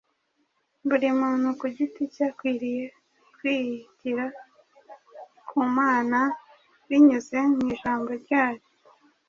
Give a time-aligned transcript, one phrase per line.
[0.87, 2.85] Buri muntu ku giti cye akwiriye
[3.35, 4.25] kwigira
[5.49, 6.19] ku Mana
[6.87, 8.63] binyuze mu Ijambo ryayo.